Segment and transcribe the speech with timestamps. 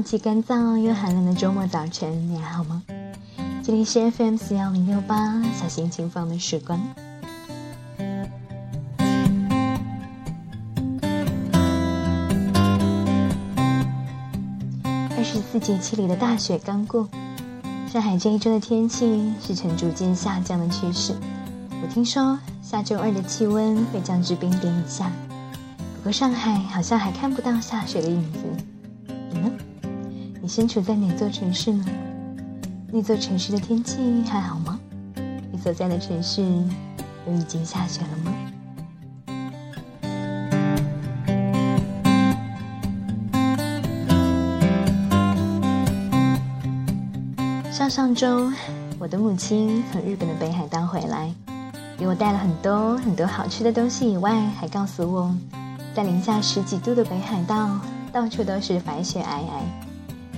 [0.00, 2.82] 空气干燥又寒冷的周末早晨，你还好吗？
[3.62, 6.80] 这里是 FM 四幺零六八，小心情放的时光。
[15.18, 17.06] 二十四节气里的大雪刚过，
[17.92, 21.14] 上海这一周的天气是呈逐渐下降的趋势。
[21.82, 25.12] 我听说下周二的气温会降至冰点以下，
[25.98, 28.38] 不过上海好像还看不到下雪的影子。
[30.60, 31.86] 身处在哪座城市呢？
[32.92, 34.78] 那座城市的天气还好吗？
[35.50, 36.42] 你所在的城市
[37.24, 38.34] 都已经下雪了吗？
[47.72, 48.52] 上上周，
[48.98, 51.32] 我的母亲从日本的北海道回来，
[51.96, 55.34] 给我带了很多很多好吃的东西，以外还告诉我，
[55.94, 57.80] 在零下十几度的北海道，
[58.12, 59.89] 到处都是白雪皑皑。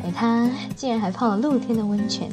[0.05, 2.29] 而他竟然还泡了露天的温泉。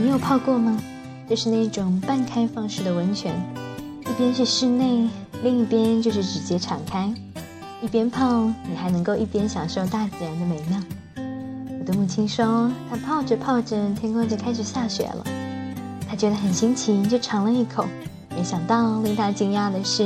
[0.00, 0.80] 你有泡过吗？
[1.28, 3.34] 就是那种半开放式的温泉，
[4.02, 5.08] 一边是室内，
[5.42, 7.12] 另一边就是直接敞开。
[7.82, 10.80] 一边泡，你还能够一边享受大自然的美妙。
[11.80, 15.26] 我的母亲说，她泡着泡着，天空就开始下雪了。
[16.08, 17.84] 她觉得很新奇，就尝了一口。
[18.46, 20.04] 想到令他惊讶的是，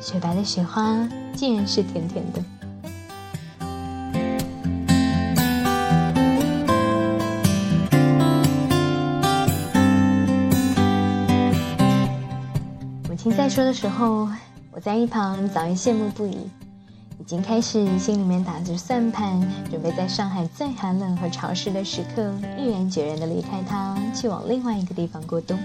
[0.00, 2.42] 雪白的雪花竟然是甜甜的。
[13.08, 14.28] 母亲在说的时候，
[14.72, 16.50] 我在一旁早已羡慕不已，
[17.20, 25.56] 已经开始心里面打着算盘，准备在上海最寒冷和潮湿的时刻，毅然决然的离开他，去往另外一个地方过冬。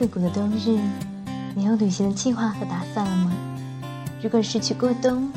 [0.00, 0.80] 刺骨的冬日，
[1.54, 3.30] 你有旅行的计划和打算了吗？
[4.22, 5.30] 如果是去过冬，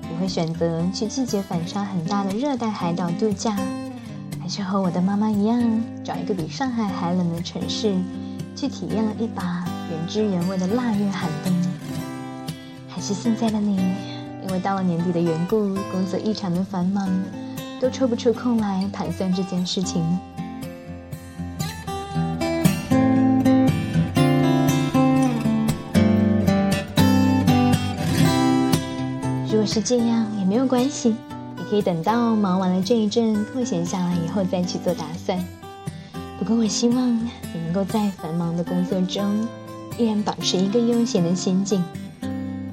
[0.00, 3.56] 你会选择去季节反差很大的热带海岛度假，
[4.42, 5.62] 还是和我的妈妈一样，
[6.02, 7.94] 找一个比上海还冷的城市，
[8.56, 11.54] 去体验了一把原汁原味的腊月寒冬？
[12.88, 13.76] 还是现在的你，
[14.44, 17.08] 因为到了年底的缘故，工作异常的繁忙，
[17.80, 20.02] 都抽不出空来盘算这件事情？
[29.78, 31.14] 是这样也没有关系，
[31.56, 35.38] 你可以等到忙完了这一阵，空闲下来以后再去做打算。
[36.36, 39.46] 不过我希望你能够在繁忙的工作中，
[39.96, 41.80] 依然保持一个悠闲的心境，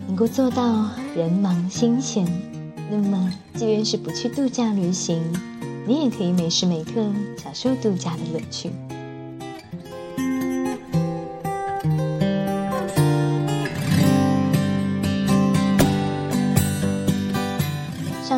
[0.08, 2.26] 能够做到人忙心闲。
[2.90, 5.22] 那么，即便是不去度假旅行，
[5.86, 7.06] 你也可以每时每刻
[7.38, 8.72] 享受度假的乐趣。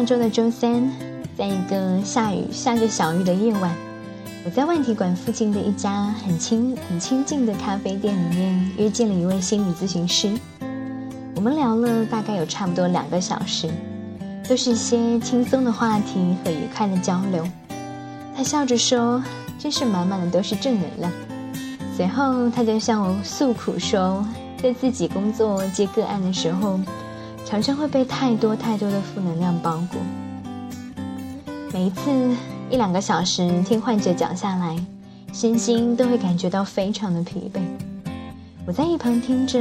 [0.07, 0.89] 周的周三，
[1.37, 3.75] 在一个下雨下着小雨的夜晚，
[4.45, 10.31] 我在万体馆附近的一家很亲很亲近的咖啡店里面约见了一位心理咨询师。
[11.35, 13.69] 我们聊了大概有差不多两个小时，
[14.47, 17.45] 都是一些轻松的话题和愉快的交流。
[18.33, 19.21] 他笑着说
[19.59, 21.11] ：“真是满满的都是正能量。”
[21.97, 24.25] 随后他就向我诉苦说，
[24.63, 26.79] 在自己工作接个案的时候。
[27.49, 30.01] 常常会被太多太多的负能量包裹，
[31.71, 32.11] 每一次
[32.69, 34.77] 一两个小时听患者讲下来，
[35.31, 37.61] 身心都会感觉到非常的疲惫。
[38.65, 39.57] 我在一旁听着，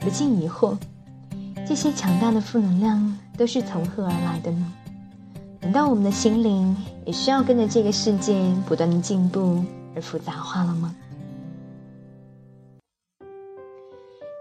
[0.00, 0.76] 不禁疑惑：
[1.66, 4.72] 这些强大的负能量都是从何而来的呢？
[5.62, 6.76] 难道我们的心灵
[7.06, 9.64] 也需要跟着这个世界不断的进步
[9.96, 10.94] 而复杂化了吗？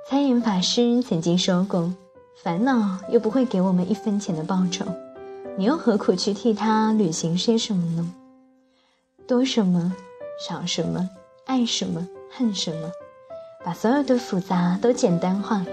[0.09, 1.93] 参演法师曾经说过。
[2.41, 4.85] 烦恼又不会给我们一分钱的报酬，
[5.57, 8.13] 你又何苦去替他履行些什么呢？
[9.27, 9.93] 多什么，
[10.47, 11.09] 少什么，
[11.45, 12.89] 爱什么，恨什么，
[13.65, 15.65] 把所有的复杂都简单化，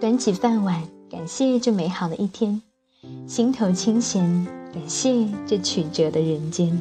[0.00, 2.60] 端起饭碗，感谢这美好的一天，
[3.28, 6.76] 心头清闲，感谢这曲折的人间。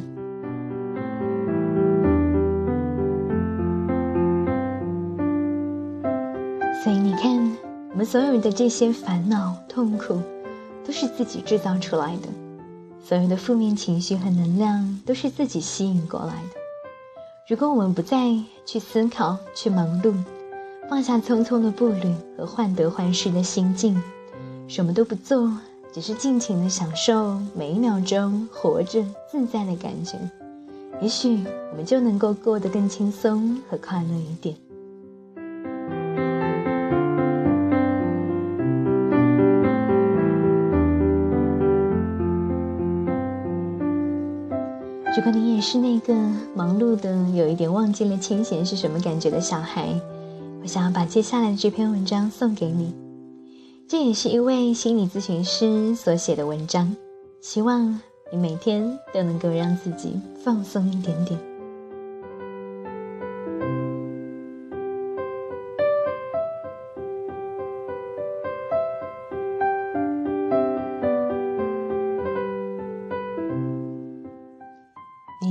[8.10, 10.22] 所有的这些烦恼、痛苦，
[10.86, 12.30] 都是自己制造出来的；
[13.04, 16.58] 所有的负面情绪和能量，都是自己吸引过来的。
[17.50, 18.34] 如果我们不再
[18.66, 20.16] 去思考、去忙碌，
[20.90, 24.02] 放下匆匆的步履和患得患失的心境，
[24.70, 25.52] 什么都不做，
[25.92, 30.18] 只是尽情的享受每一秒钟活着自在的感觉，
[31.02, 34.56] 也许我们就能够过得更轻松和快乐一点。
[45.18, 46.14] 如果你也是那个
[46.54, 50.00] 忙碌的、有一点忘记了清闲是什么感觉的小孩，
[50.62, 52.94] 我想要把接下来的这篇文章送给你。
[53.88, 56.96] 这也是一位心理咨询师所写的文章，
[57.42, 58.00] 希望
[58.32, 61.40] 你每天都能够让自己放松一点点。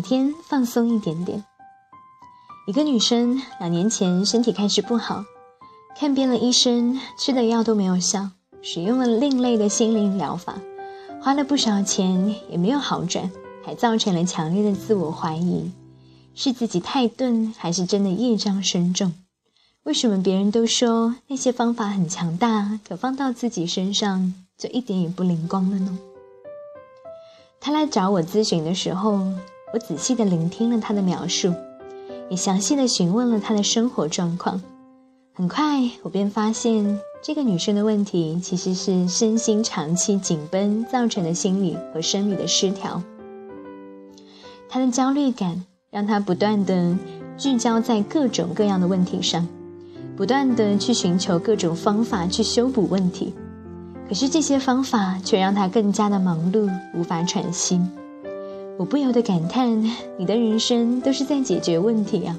[0.08, 1.44] 天放松一点点。
[2.68, 5.24] 一个女生两年前身体开始不好，
[5.98, 8.30] 看遍了医生，吃的药都没有效，
[8.62, 10.60] 使用了另类的心灵疗法，
[11.20, 13.28] 花了不少钱也没有好转，
[13.64, 15.72] 还造成了强烈的自我怀疑：
[16.36, 19.12] 是自己太钝，还是真的业障深重？
[19.82, 25.98] 为什么别人都说那些方法很强大，可放到自己身上就一点也不灵光了呢？
[27.58, 29.32] 她来找我咨询的时候。
[29.72, 31.52] 我仔细的聆听了他的描述，
[32.30, 34.62] 也详细的询问了他的生活状况。
[35.34, 43.02] 很快，我便发现这个女生的问题其实是身心长期紧绷造成的心理和生理的失调。
[44.68, 46.96] 她的焦虑感让她不断的
[47.36, 49.46] 聚焦在各种各样的问题上，
[50.16, 53.34] 不断的去寻求各种方法去修补问题。
[54.08, 57.78] 可是这些方法却让她更加的忙碌，无法喘息。
[58.78, 59.82] 我不由得感叹：
[60.18, 62.36] 你的人生都是在解决问题啊！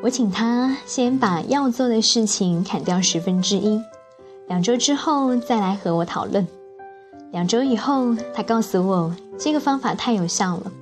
[0.00, 3.80] 我请他先把要做的事情砍掉十分之一，
[4.46, 6.46] 两周之后再来和我讨论。
[7.32, 10.72] 两周以后，他告诉我这个方法太有效了，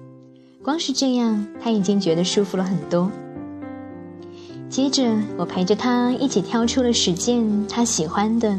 [0.62, 3.10] 光是这样他已经觉得舒服了很多。
[4.70, 5.02] 接着，
[5.36, 8.56] 我陪着他一起挑出了十件他喜欢的，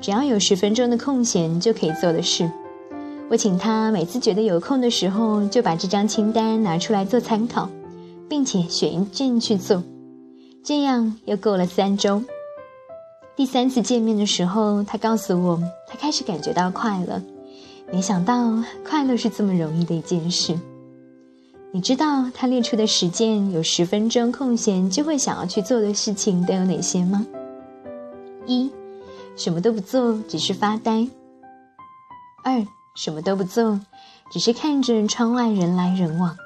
[0.00, 2.50] 只要有十分钟的空闲就可以做的事。
[3.30, 7.70] 我请他每次觉得有空的时候，就把这张清单拿出来做参考，
[8.28, 9.84] 并且选一件去做。
[10.64, 12.24] 这样又过了三周。
[13.36, 17.22] 第三次见面的时候，他告诉我，他开始感觉到快乐。
[17.92, 18.52] 没想到，
[18.84, 20.58] 快乐是这么容易的一件事。
[21.74, 27.26] 你知道他列出的十件有十分钟空闲就会想要去做的事情都有哪些吗？
[28.44, 28.70] 一，
[29.36, 31.08] 什么都不做，只是发呆；
[32.44, 33.80] 二，什么都不做，
[34.30, 36.36] 只是看着窗外人来人往；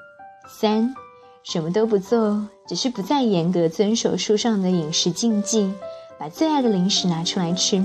[0.48, 0.94] 三，
[1.42, 5.72] 什么都不做，只是不再严格遵守书上的饮食禁忌，
[6.20, 7.82] 把最爱的零食拿出来吃；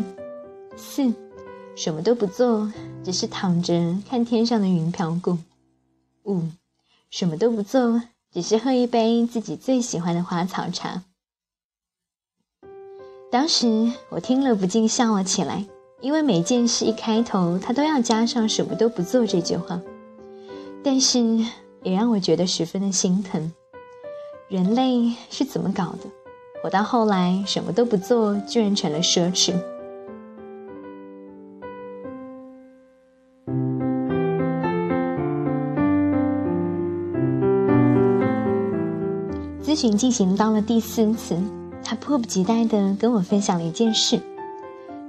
[0.77, 1.11] 四，
[1.75, 2.71] 什么都不做，
[3.03, 5.35] 只是躺着看天上的云飘过；
[6.25, 6.43] 五。
[7.11, 11.03] 什么都不做，只是喝一杯自己最喜欢的花草茶。
[13.29, 15.65] 当时我听了不禁笑了起来，
[15.99, 19.81] 因为每件事一开头，他都要加上“什么都不做”这句话。
[20.81, 21.19] 但是
[21.83, 23.51] 也让我觉得十分的心疼。
[24.47, 26.09] 人类是怎么搞的？
[26.63, 29.53] 活到后来，什么都不做，居然成了奢侈。
[39.71, 41.41] 咨询进行到了第四次，
[41.81, 44.19] 他迫不及待地跟我分享了一件事。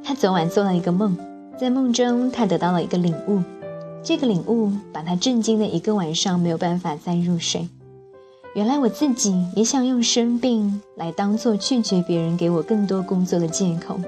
[0.05, 1.19] 他昨晚做了一个梦，
[1.59, 3.43] 在梦中他得到了一个领悟，
[4.05, 7.69] 这个领悟把他震惊的一个晚上没有办法再入睡。
[8.55, 13.99] 原来我自己也想用生病来当做拒绝别人给我更多工作的借口。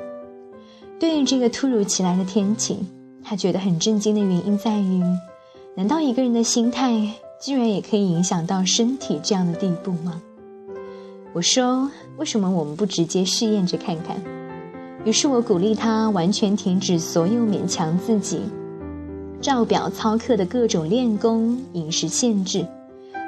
[1.00, 2.78] 对于这个突如其来的天气，
[3.24, 5.02] 他觉得很震惊的原因在于：
[5.74, 6.92] 难道一个人的心态
[7.42, 10.22] 居然也可以影响到身体这样的地步吗？
[11.34, 14.16] 我说：“为什么我们不直接试验着看看？”
[15.04, 18.40] 于是我鼓励他完全停止所有勉强自己、
[19.40, 22.64] 照表操课的各种练功、饮食限制，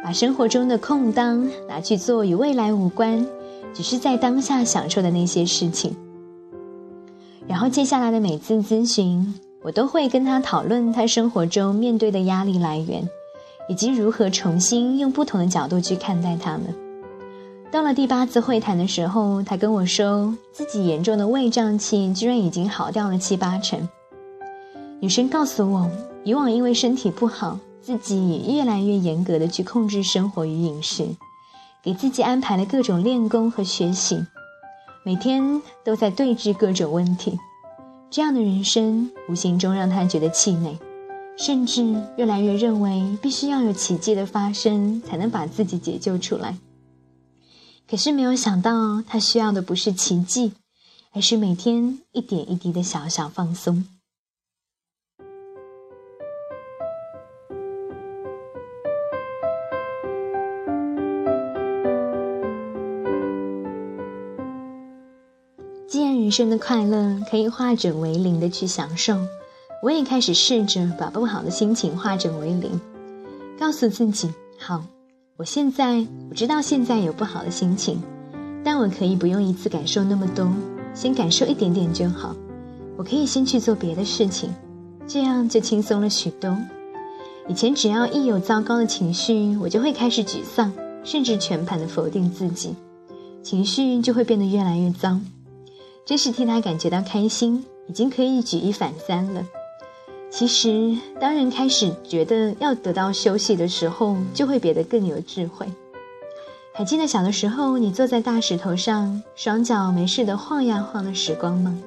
[0.05, 3.27] 把生活中的空档拿去做与未来无关、
[3.75, 5.95] 只是在当下享受的那些事情。
[7.49, 9.35] 然后接下来的每次咨询，
[9.65, 13.07] 我都会跟他讨论他生活中面对的压力来源，
[13.69, 16.86] 以及如何重新用不同的角度去看待他们。
[17.73, 23.89] 到了第八次会谈的时候，他跟我说自己严重的胃胀气居然已经好掉了七八成。
[25.01, 25.91] 女生告诉我，
[26.25, 31.07] 以往因为身体不好，自己也越来越严格的去控制生活与饮食，
[31.83, 34.25] 给自己安排了各种练功和学习，
[35.05, 37.39] 每天都在对峙各种问题。
[38.09, 40.79] 这样的人生无形中让他觉得气馁，
[41.37, 41.85] 甚至
[42.17, 46.57] 越来越认为必须要有奇迹的发生才能把自己解救出来。
[47.89, 50.53] 可是没有想到，他需要的不是奇迹，
[51.13, 53.85] 而是每天一点一滴的小小放松。
[65.89, 69.17] 既然人生的快乐可以化整为零的去享受，
[69.81, 72.81] 我也开始试着把不好的心情化整为零，
[73.61, 74.85] 告诉自己：好，
[75.39, 75.97] 我现在
[76.31, 78.03] 我知道现在有不好的心情，
[78.65, 80.51] 但我可以不用一次感受那么多，
[80.95, 82.35] 先感受一点点就好。
[82.97, 84.49] 我可以先去做别的事情，
[85.07, 86.57] 这样就轻松了许多。
[87.49, 90.73] 以前只要一有糟糕的情绪，我就会开始沮丧，
[91.05, 92.75] 甚至全盘的否定自己，
[93.43, 95.21] 情绪就会变得越来越糟。
[96.07, 99.45] 真是替他感觉到开心，已经可以举一反三了。
[100.29, 105.67] 其实，当人开始觉得要得到休息的时候，就会变得更有智慧。
[106.75, 111.79] 还记得小的时候，你坐在大石头上，双脚没事的晃呀晃的时光吗？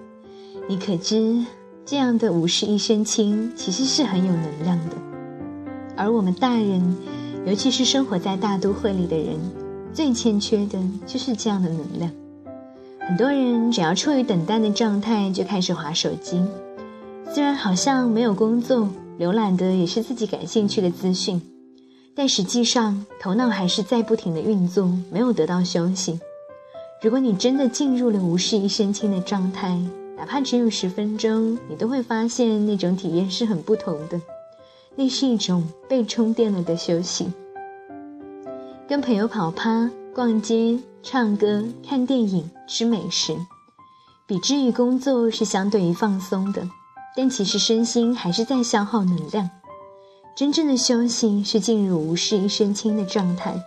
[0.67, 1.45] 你可知，
[1.85, 4.95] 这样的无事一身轻，其实是很有能量的。
[5.95, 6.97] 而我们大人，
[7.45, 9.37] 尤其是生活在大都会里的人，
[9.93, 12.11] 最欠缺的就是这样的能量。
[13.01, 16.41] 很多人只要处于等待的状态，就开始划手机。
[17.31, 21.41] 虽然好像没有工作，浏览的也是自己感兴趣的资讯，
[22.15, 26.19] 但实际上头脑还是在不停的运作，没有得到休息。
[27.01, 29.79] 如果你真的进入了无事一身轻的状态，
[30.17, 34.19] 哪怕只有十分钟，你都会发现那种体验是很不同的。
[34.95, 37.31] 那是一种被充电了的休息。
[38.87, 40.79] 跟朋友跑趴、逛街。
[41.01, 43.33] 唱歌、看电影、吃美食，
[44.27, 46.67] 比之于工作是相对于放松的，
[47.19, 49.49] 但其实身心还是在消耗能量。
[50.37, 53.61] 真正的休息是进入无事一身轻的状态。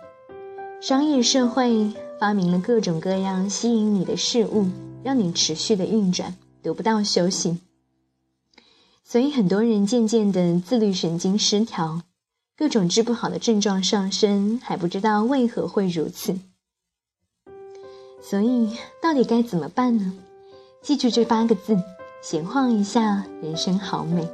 [0.81, 4.65] 商业社会发明了各种各样吸引你的事物，
[5.03, 7.59] 让你持续的运转，得不到休息。
[9.03, 12.01] 所以很多人渐渐的自律神经失调，
[12.57, 16.39] 各种治不好的症状上升，还不知道为何会如此。
[18.19, 20.11] 所以，到底该怎么办呢？
[20.81, 21.77] 记住这八个字：
[22.23, 24.25] 闲晃一下，人生好美。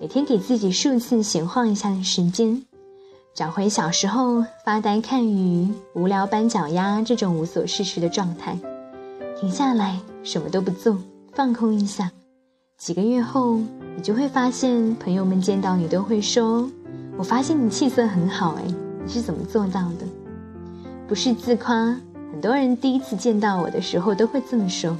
[0.00, 2.64] 每天给自己数次闲晃一下的时间，
[3.34, 8.56] 找回小时候发呆看鱼、无聊搬脚丫这种无所事事的状态。
[9.40, 10.96] 停下来，什么都不做，
[11.32, 12.12] 放空一下。
[12.78, 13.58] 几个月后，
[13.96, 16.70] 你就会发现，朋友们见到你都会说
[17.18, 18.62] ：“我发现你气色很好，哎，
[19.04, 20.06] 你是怎么做到的？”
[21.08, 21.74] 不是自夸。
[22.30, 24.96] 很多人第一次见到我的时候都会这么说。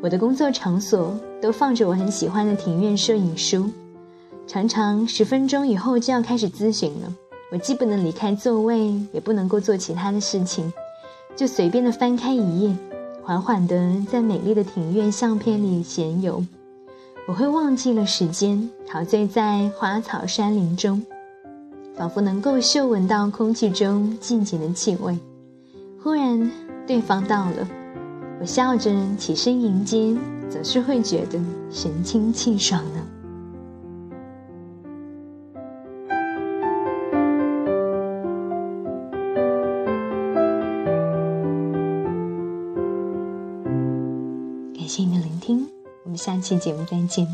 [0.00, 3.68] 我的工作场所都放着我很喜欢的庭院摄影书，
[4.46, 7.12] 常常十分钟以后就要开始咨询了。
[7.50, 10.72] 我既不能离开座位，也不能够做其他的事情，
[11.34, 12.76] 就随便的翻开一页，
[13.22, 16.44] 缓缓的在美丽的庭院相片里闲游。
[17.26, 21.04] 我会忘记了时间，陶醉在花草山林中，
[21.96, 25.18] 仿佛能够嗅闻到空气中静静的气味。
[26.02, 26.50] 忽然，
[26.86, 27.68] 对方到了，
[28.40, 30.16] 我笑着起身迎接，
[30.48, 31.40] 总是会觉得
[31.70, 33.04] 神清气爽呢。
[44.74, 45.66] 感谢你的聆听，
[46.04, 47.26] 我们下期节目再见。